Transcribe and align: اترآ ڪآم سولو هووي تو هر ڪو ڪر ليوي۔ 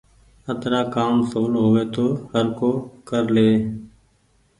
اترآ 0.51 0.81
ڪآم 0.95 1.15
سولو 1.29 1.59
هووي 1.65 1.83
تو 1.95 2.05
هر 2.31 2.45
ڪو 2.59 2.69
ڪر 3.07 3.23
ليوي۔ 3.35 3.57